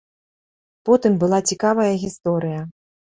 [0.89, 2.59] Потым была цікавая гісторыя.